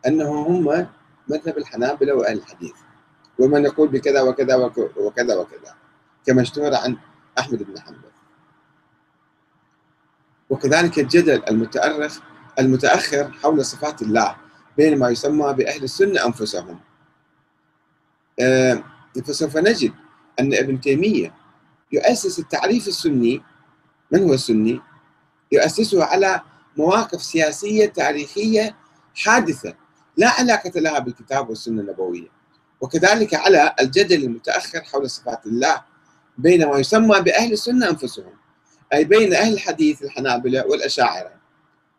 أنهم 0.07 0.37
هم 0.37 0.87
مذهب 1.27 1.57
الحنابلة 1.57 2.13
وأهل 2.13 2.37
الحديث. 2.37 2.73
ومن 3.39 3.65
يقول 3.65 3.87
بكذا 3.87 4.21
وكذا 4.21 4.55
وكذا 4.97 5.35
وكذا 5.35 5.75
كما 6.25 6.41
اشتهر 6.41 6.75
عن 6.75 6.97
أحمد 7.39 7.63
بن 7.63 7.79
حنبل. 7.79 8.13
وكذلك 10.49 10.99
الجدل 10.99 11.43
المتأرخ 11.49 12.19
المتأخر 12.59 13.31
حول 13.31 13.65
صفات 13.65 14.01
الله 14.01 14.35
بين 14.77 14.99
ما 14.99 15.09
يسمى 15.09 15.53
بأهل 15.53 15.83
السنة 15.83 16.25
أنفسهم. 16.25 16.79
آه، 18.39 18.83
فسوف 19.25 19.57
نجد 19.57 19.93
أن 20.39 20.53
ابن 20.53 20.81
تيمية 20.81 21.33
يؤسس 21.91 22.39
التعريف 22.39 22.87
السني. 22.87 23.41
من 24.11 24.23
هو 24.23 24.33
السني؟ 24.33 24.81
يؤسسه 25.51 26.03
على 26.05 26.41
مواقف 26.77 27.23
سياسية 27.23 27.85
تاريخية 27.85 28.75
حادثة 29.15 29.73
لا 30.17 30.29
علاقة 30.29 30.79
لها 30.79 30.99
بالكتاب 30.99 31.49
والسنة 31.49 31.81
النبوية. 31.81 32.27
وكذلك 32.81 33.33
على 33.33 33.75
الجدل 33.79 34.23
المتأخر 34.23 34.81
حول 34.81 35.09
صفات 35.09 35.45
الله 35.45 35.81
بين 36.37 36.65
ما 36.67 36.77
يسمى 36.77 37.21
بأهل 37.21 37.53
السنة 37.53 37.89
أنفسهم 37.89 38.33
أي 38.93 39.03
بين 39.03 39.33
أهل 39.33 39.53
الحديث 39.53 40.03
الحنابلة 40.03 40.65
والأشاعرة. 40.67 41.31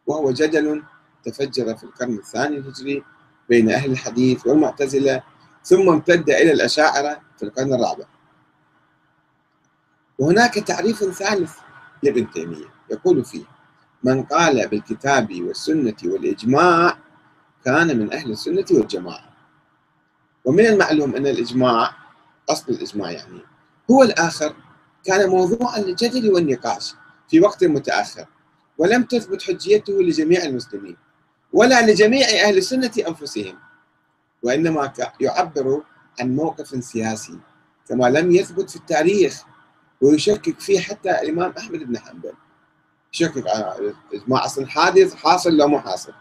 وهو 0.06 0.30
جدل 0.30 0.82
تفجر 1.24 1.76
في 1.76 1.84
القرن 1.84 2.14
الثاني 2.18 2.56
الهجري 2.56 3.04
بين 3.48 3.70
أهل 3.70 3.90
الحديث 3.90 4.46
والمعتزلة 4.46 5.22
ثم 5.64 5.88
امتد 5.88 6.30
إلى 6.30 6.52
الأشاعرة 6.52 7.20
في 7.38 7.42
القرن 7.42 7.74
الرابع. 7.74 8.04
وهناك 10.18 10.54
تعريف 10.54 11.04
ثالث 11.04 11.52
لابن 12.02 12.30
تيمية 12.30 12.66
يقول 12.90 13.24
فيه 13.24 13.53
من 14.04 14.22
قال 14.22 14.68
بالكتاب 14.68 15.42
والسنة 15.42 15.96
والإجماع 16.04 16.98
كان 17.64 17.98
من 17.98 18.12
أهل 18.12 18.30
السنة 18.30 18.64
والجماعة. 18.70 19.34
ومن 20.44 20.66
المعلوم 20.66 21.16
أن 21.16 21.26
الإجماع 21.26 21.90
أصل 22.48 22.72
الإجماع 22.72 23.10
يعني 23.10 23.40
هو 23.90 24.02
الآخر 24.02 24.54
كان 25.04 25.28
موضوعا 25.28 25.78
للجدل 25.78 26.32
والنقاش 26.32 26.94
في 27.28 27.40
وقت 27.40 27.64
متأخر 27.64 28.26
ولم 28.78 29.02
تثبت 29.02 29.42
حجيته 29.42 30.02
لجميع 30.02 30.42
المسلمين 30.42 30.96
ولا 31.52 31.86
لجميع 31.90 32.26
أهل 32.26 32.58
السنة 32.58 32.92
أنفسهم 33.08 33.58
وإنما 34.42 34.92
يعبر 35.20 35.82
عن 36.20 36.36
موقف 36.36 36.84
سياسي 36.84 37.38
كما 37.88 38.06
لم 38.06 38.30
يثبت 38.32 38.70
في 38.70 38.76
التاريخ 38.76 39.44
ويشكك 40.00 40.60
فيه 40.60 40.80
حتى 40.80 41.10
الإمام 41.10 41.54
أحمد 41.58 41.78
بن 41.78 41.98
حنبل. 41.98 42.32
يشكك 43.14 43.46
على 43.46 43.94
الإجماع 44.12 44.44
أصلا 44.44 44.66
حادث 44.66 45.14
حاصل 45.14 45.56
لو 45.56 45.68
مو 45.68 45.80
حاصل. 45.80 46.12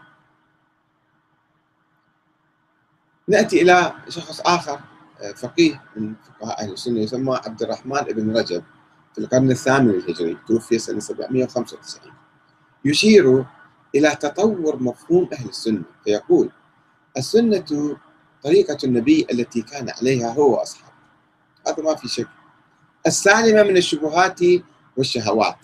نأتي 3.28 3.62
إلى 3.62 3.92
شخص 4.08 4.40
آخر 4.40 4.80
آه، 5.20 5.32
فقيه 5.32 5.82
من 5.96 6.14
فقهاء 6.14 6.62
أهل 6.62 6.72
السنة 6.72 7.00
يسمى 7.00 7.40
عبد 7.46 7.62
الرحمن 7.62 8.02
بن 8.02 8.36
رجب 8.36 8.64
في 9.14 9.20
القرن 9.20 9.50
الثامن 9.50 9.90
الهجري 9.90 10.38
توفي 10.48 10.78
سنة 10.78 11.00
795 11.00 12.12
يشير 12.84 13.44
إلى 13.94 14.16
تطور 14.16 14.82
مفهوم 14.82 15.28
أهل 15.32 15.48
السنة 15.48 15.82
فيقول 16.04 16.50
السنة 17.16 17.96
طريقة 18.42 18.78
النبي 18.84 19.26
التي 19.32 19.62
كان 19.62 19.90
عليها 19.98 20.32
هو 20.32 20.52
وأصحابه. 20.52 20.94
هذا 21.66 21.82
ما 21.82 21.94
في 21.94 22.08
شك. 22.08 22.28
السالمة 23.06 23.62
من 23.62 23.76
الشبهات 23.76 24.40
والشهوات. 24.96 25.56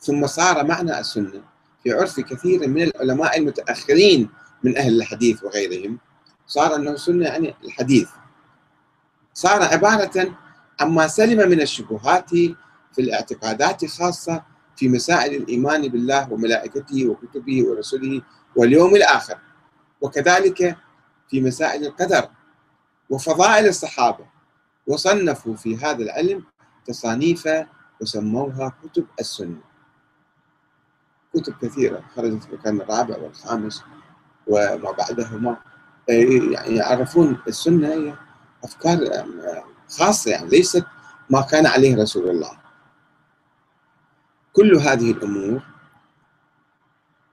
ثم 0.00 0.26
صار 0.26 0.66
معنى 0.66 1.00
السنة 1.00 1.42
في 1.82 1.92
عرف 1.92 2.20
كثير 2.20 2.68
من 2.68 2.82
العلماء 2.82 3.38
المتأخرين 3.38 4.30
من 4.64 4.76
أهل 4.76 4.96
الحديث 4.96 5.44
وغيرهم. 5.44 5.98
صار 6.46 6.74
أنه 6.74 6.96
سنة 6.96 7.24
يعني 7.24 7.54
الحديث. 7.64 8.08
صار 9.34 9.62
عبارة 9.62 10.34
عما 10.80 11.08
سلم 11.08 11.50
من 11.50 11.60
الشبهات 11.60 12.30
في 12.92 12.98
الاعتقادات 12.98 13.86
خاصة 13.86 14.42
في 14.76 14.88
مسائل 14.88 15.42
الإيمان 15.42 15.88
بالله 15.88 16.32
وملائكته 16.32 17.08
وكتبه 17.08 17.68
ورسله 17.68 18.22
واليوم 18.56 18.96
الآخر 18.96 19.38
وكذلك 20.00 20.76
في 21.30 21.40
مسائل 21.40 21.86
القدر 21.86 22.28
وفضائل 23.10 23.68
الصحابة. 23.68 24.26
وصنفوا 24.86 25.56
في 25.56 25.76
هذا 25.76 26.02
العلم 26.02 26.44
تصانيف 26.86 27.48
وسموها 28.00 28.72
كتب 28.82 29.06
السنة. 29.20 29.69
كتب 31.34 31.54
كثيرة 31.62 32.02
خرجت 32.16 32.44
في 32.44 32.52
القرن 32.52 32.80
الرابع 32.80 33.16
والخامس 33.18 33.82
وما 34.46 34.90
بعدهما. 34.90 35.56
يعني 36.08 36.76
يعرفون 36.76 37.38
السنة 37.48 37.88
هي 37.88 38.14
أفكار 38.64 38.98
خاصة 39.88 40.30
يعني 40.30 40.48
ليست 40.48 40.84
ما 41.30 41.40
كان 41.40 41.66
عليه 41.66 41.96
رسول 41.96 42.30
الله. 42.30 42.50
كل 44.52 44.76
هذه 44.76 45.10
الأمور 45.10 45.62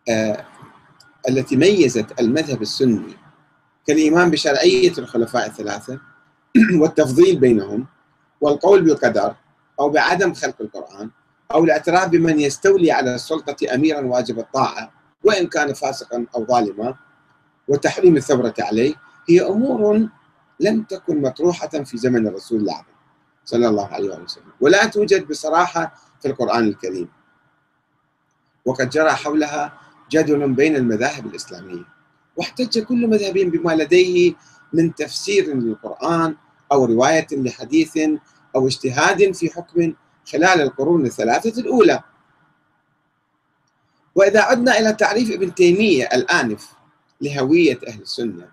آه، 0.10 0.46
التي 1.30 1.56
ميزت 1.56 2.20
المذهب 2.20 2.62
السني 2.62 3.18
كالإيمان 3.88 4.30
بشرعية 4.30 4.94
الخلفاء 4.98 5.46
الثلاثة 5.48 6.00
والتفضيل 6.82 7.40
بينهم 7.40 7.88
والقول 8.42 8.82
بالقدر 8.82 9.36
أو 9.80 9.90
بعدم 9.90 10.34
خلق 10.34 10.56
القرآن 10.62 11.10
أو 11.54 11.64
الاعتراف 11.64 12.10
بمن 12.10 12.40
يستولي 12.40 12.92
على 12.92 13.16
السلطة 13.16 13.74
أميرا 13.76 14.02
واجب 14.02 14.40
الطاعة 14.40 14.92
وإن 15.24 15.48
كان 15.48 15.74
فاسقا 15.74 16.26
أو 16.36 16.46
ظالما 16.46 16.96
وتحريم 17.68 18.18
الثورة 18.18 18.54
عليه 18.60 18.96
هي 19.30 19.42
أمور 19.42 20.08
لم 20.60 20.84
تكن 20.84 21.22
مطروحة 21.22 21.68
في 21.68 21.98
زمن 21.98 22.28
الرسول 22.28 22.62
الأعظم 22.62 22.86
صلى 23.46 23.68
الله 23.68 23.88
عليه 23.88 24.10
وسلم. 24.10 24.52
ولا 24.62 24.86
توجد 24.86 25.28
بصراحة 25.28 25.94
في 26.22 26.28
القرآن 26.28 26.68
الكريم. 26.68 27.10
وقد 28.66 28.90
جرى 28.90 29.10
حولها 29.10 29.74
جدل 30.12 30.54
بين 30.54 30.76
المذاهب 30.76 31.26
الإسلامية. 31.26 31.84
واحتج 32.36 32.80
كل 32.80 33.08
مذهب 33.08 33.34
بما 33.34 33.72
لديه 33.72 34.34
من 34.74 34.96
تفسير 34.96 35.56
للقرآن 35.56 36.36
أو 36.72 36.86
رواية 36.86 37.28
لحديث 37.32 37.98
أو 38.56 38.68
اجتهاد 38.68 39.32
في 39.32 39.50
حكم 39.50 39.94
خلال 40.32 40.62
القرون 40.62 41.06
الثلاثة 41.06 41.62
الأولى. 41.62 42.04
وإذا 44.16 44.42
عدنا 44.42 44.80
إلى 44.80 44.94
تعريف 44.94 45.32
ابن 45.32 45.56
تيمية 45.56 46.10
الآنف 46.14 46.72
لهوية 47.22 47.80
أهل 47.88 48.02
السنة 48.02 48.52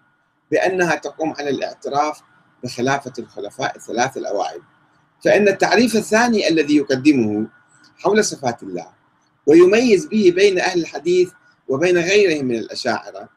بأنها 0.51 0.95
تقوم 0.95 1.35
على 1.39 1.51
الاعتراف 1.51 2.21
بخلافة 2.65 3.13
الخلفاء 3.19 3.77
الثلاثة 3.77 4.21
الأوائل 4.21 4.63
فإن 5.25 5.49
التعريف 5.49 5.97
الثاني 5.97 6.49
الذي 6.49 6.77
يقدمه 6.77 7.47
حول 7.99 8.25
صفات 8.25 8.63
الله 8.63 8.87
ويميز 9.47 10.07
به 10.07 10.33
بين 10.37 10.59
أهل 10.59 10.81
الحديث 10.81 11.33
وبين 11.69 11.99
غيرهم 11.99 12.45
من 12.45 12.55
الأشاعرة 12.55 13.29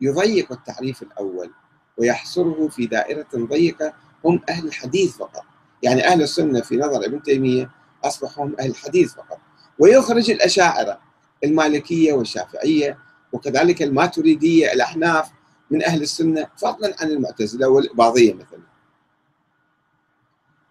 يضيق 0.00 0.52
التعريف 0.52 1.02
الأول 1.02 1.50
ويحصره 1.96 2.68
في 2.68 2.86
دائرة 2.86 3.26
ضيقة 3.34 3.92
هم 4.24 4.40
أهل 4.48 4.66
الحديث 4.66 5.16
فقط. 5.16 5.44
يعني 5.82 6.06
أهل 6.06 6.22
السنة 6.22 6.60
في 6.60 6.76
نظر 6.76 7.04
ابن 7.04 7.22
تيمية 7.22 7.70
أصبحوا 8.04 8.44
هم 8.44 8.56
أهل 8.60 8.70
الحديث 8.70 9.14
فقط. 9.14 9.38
ويخرج 9.78 10.30
الأشاعرة 10.30 10.98
المالكية 11.44 12.12
والشافعية 12.12 12.98
وكذلك 13.32 13.82
الماتريدية 13.82 14.72
الأحناف 14.72 15.30
من 15.70 15.84
أهل 15.84 16.02
السنة 16.02 16.46
فضلا 16.56 16.96
عن 17.00 17.08
المعتزلة 17.08 17.68
والإباضية 17.68 18.34
مثلا. 18.34 18.62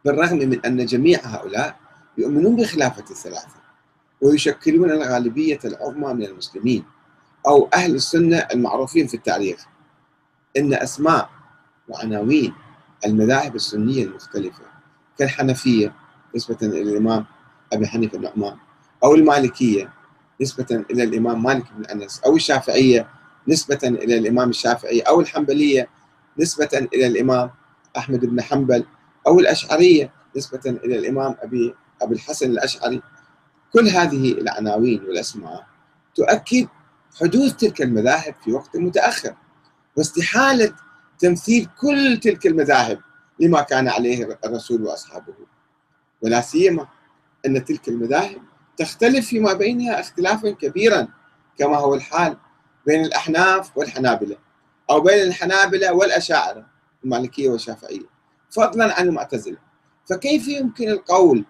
بالرغم 0.06 0.38
من 0.38 0.65
أن 0.65 0.86
جميع 0.86 1.19
هؤلاء 1.24 1.76
يؤمنون 2.17 2.56
بخلافة 2.56 3.06
الثلاثة 3.12 3.62
ويشكلون 4.21 4.91
الغالبية 4.91 5.60
العظمى 5.65 6.13
من 6.13 6.24
المسلمين 6.24 6.86
أو 7.47 7.69
أهل 7.74 7.95
السنة 7.95 8.38
المعروفين 8.38 9.08
في 9.08 9.13
التاريخ. 9.13 9.65
إن 10.58 10.74
أسماء 10.74 11.30
وعناوين 11.89 12.54
المذاهب 13.06 13.56
السنية 13.56 14.04
المختلفة 14.04 14.70
كالحنفية 15.21 15.93
نسبة 16.36 16.57
إلى 16.62 16.81
الإمام 16.81 17.25
أبي 17.73 17.88
حنيفة 17.88 18.17
النعمان 18.17 18.57
أو 19.03 19.15
المالكية 19.15 19.93
نسبة 20.41 20.86
إلى 20.91 21.03
الإمام 21.03 21.43
مالك 21.43 21.65
بن 21.77 21.86
أنس 21.86 22.21
أو 22.25 22.36
الشافعية 22.36 23.07
نسبة 23.47 23.79
إلى 23.84 24.17
الإمام 24.17 24.49
الشافعي 24.49 24.99
أو 24.99 25.21
الحنبلية 25.21 25.89
نسبة 26.39 26.69
إلى 26.93 27.07
الإمام 27.07 27.49
أحمد 27.97 28.25
بن 28.25 28.41
حنبل 28.41 28.86
أو 29.27 29.39
الأشعرية 29.39 30.12
نسبة 30.38 30.60
إلى 30.65 30.99
الإمام 30.99 31.36
أبي 31.41 31.75
أبي 32.01 32.15
الحسن 32.15 32.51
الأشعري. 32.51 33.01
كل 33.73 33.88
هذه 33.88 34.31
العناوين 34.31 35.03
والأسماء 35.03 35.65
تؤكد 36.15 36.67
حدوث 37.19 37.55
تلك 37.55 37.81
المذاهب 37.81 38.36
في 38.43 38.51
وقت 38.53 38.77
متأخر 38.77 39.36
واستحالة 39.97 40.73
تمثيل 41.19 41.67
كل 41.81 42.19
تلك 42.23 42.47
المذاهب 42.47 42.99
لما 43.41 43.62
كان 43.62 43.88
عليه 43.88 44.39
الرسول 44.45 44.84
وأصحابه. 44.84 45.34
ولا 46.21 46.41
سيما 46.41 46.88
أن 47.45 47.65
تلك 47.65 47.88
المذاهب 47.88 48.41
تختلف 48.77 49.27
فيما 49.27 49.54
بينها 49.54 49.99
اختلافا 49.99 50.51
كبيرا 50.51 51.08
كما 51.58 51.77
هو 51.77 51.95
الحال 51.95 52.38
بين 52.86 53.06
الأحناف 53.06 53.77
والحنابلة 53.77 54.38
أو 54.89 55.01
بين 55.01 55.27
الحنابلة 55.27 55.93
والأشاعرة 55.93 56.65
المالكية 57.04 57.49
والشافعية 57.49 58.06
فضلا 58.49 58.99
عن 58.99 59.08
المعتزلة. 59.08 59.58
فكيف 60.10 60.47
يمكن 60.47 60.89
القول 60.89 61.45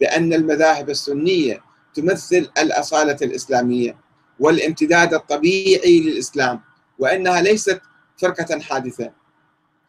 بأن 0.00 0.32
المذاهب 0.32 0.90
السنية 0.90 1.60
تمثل 1.94 2.50
الأصالة 2.58 3.16
الإسلامية 3.22 3.96
والامتداد 4.40 5.14
الطبيعي 5.14 6.00
للإسلام 6.00 6.60
وأنها 6.98 7.40
ليست 7.40 7.80
فرقة 8.16 8.60
حادثة 8.60 9.12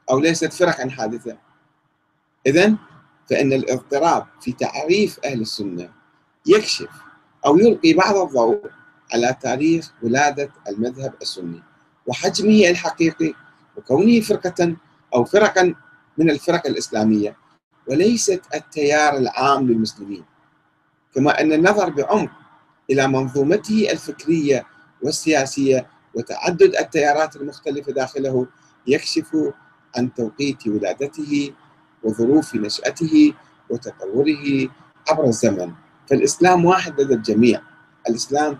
أو 0.09 0.19
ليست 0.19 0.53
فرقا 0.53 0.89
حادثة؟ 0.89 1.44
إذا 2.47 2.75
فإن 3.29 3.53
الاضطراب 3.53 4.25
في 4.41 4.51
تعريف 4.51 5.19
أهل 5.25 5.41
السنة 5.41 5.89
يكشف 6.45 6.89
أو 7.45 7.57
يلقي 7.57 7.93
بعض 7.93 8.15
الضوء 8.15 8.61
على 9.13 9.35
تاريخ 9.41 9.91
ولادة 10.03 10.49
المذهب 10.69 11.13
السني 11.21 11.63
وحجمه 12.07 12.69
الحقيقي 12.69 13.33
وكونه 13.77 14.19
فرقة 14.21 14.75
أو 15.15 15.25
فرقا 15.25 15.75
من 16.17 16.29
الفرق 16.29 16.67
الإسلامية 16.67 17.37
وليست 17.87 18.41
التيار 18.55 19.17
العام 19.17 19.67
للمسلمين. 19.67 20.25
كما 21.15 21.41
أن 21.41 21.53
النظر 21.53 21.89
بعمق 21.89 22.31
إلى 22.89 23.07
منظومته 23.07 23.87
الفكرية 23.91 24.65
والسياسية 25.01 25.87
وتعدد 26.13 26.75
التيارات 26.75 27.35
المختلفة 27.35 27.91
داخله 27.91 28.47
يكشف 28.87 29.37
عن 29.97 30.13
توقيت 30.13 30.67
ولادته 30.67 31.53
وظروف 32.05 32.55
نشأته 32.55 33.33
وتطوره 33.69 34.69
عبر 35.09 35.23
الزمن. 35.25 35.71
فالإسلام 36.09 36.65
واحد 36.65 37.01
لدى 37.01 37.13
الجميع. 37.13 37.61
الإسلام 38.09 38.57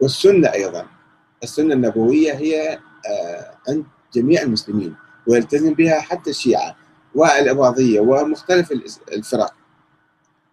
والسنة 0.00 0.52
أيضا. 0.52 0.86
السنة 1.42 1.74
النبوية 1.74 2.32
هي 2.32 2.78
آه، 3.10 3.54
عند 3.68 3.84
جميع 4.14 4.42
المسلمين 4.42 4.96
ويلتزم 5.26 5.74
بها 5.74 6.00
حتى 6.00 6.30
الشيعة 6.30 6.76
والإباضية 7.14 8.00
ومختلف 8.00 8.72
الفرق. 9.12 9.54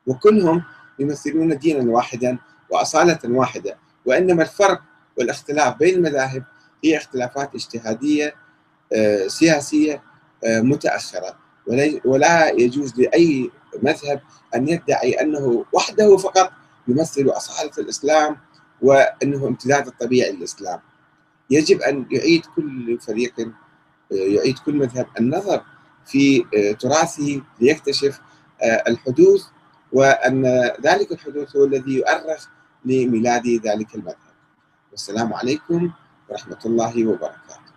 وكلهم 0.07 0.63
يمثلون 0.99 1.57
دينا 1.57 1.91
واحدا 1.91 2.37
وأصالة 2.69 3.19
واحدة. 3.25 3.77
وإنما 4.05 4.43
الفرق 4.43 4.81
والاختلاف 5.17 5.77
بين 5.77 5.95
المذاهب 5.95 6.43
هي 6.83 6.97
اختلافات 6.97 7.55
اجتهادية 7.55 8.35
آه، 8.93 9.27
سياسية 9.27 10.03
آه، 10.43 10.61
متأخرة. 10.61 11.48
ولا 12.05 12.49
يجوز 12.49 12.99
لأي 12.99 13.51
مذهب 13.83 14.21
أن 14.55 14.67
يدعي 14.67 15.13
أنه 15.13 15.65
وحده 15.73 16.17
فقط 16.17 16.51
يمثل 16.87 17.29
أصالة 17.29 17.71
الإسلام 17.77 18.37
وأنه 18.81 19.47
امتداد 19.47 19.87
الطبيعي 19.87 20.31
للإسلام. 20.31 20.79
يجب 21.49 21.81
أن 21.81 22.05
يعيد 22.11 22.45
كل 22.55 22.99
فريق 22.99 23.39
آه، 23.39 23.49
يعيد 24.11 24.59
كل 24.59 24.75
مذهب 24.75 25.07
النظر 25.19 25.63
في 26.05 26.43
تراثه 26.79 27.41
ليكتشف 27.61 28.19
الحدوث 28.87 29.43
وأن 29.93 30.45
ذلك 30.81 31.11
الحدوث 31.11 31.55
هو 31.55 31.65
الذي 31.65 31.93
يؤرخ 31.93 32.47
لميلاد 32.85 33.47
ذلك 33.47 33.95
المذهب. 33.95 34.33
والسلام 34.91 35.33
عليكم 35.33 35.91
ورحمة 36.29 36.59
الله 36.65 37.07
وبركاته. 37.07 37.68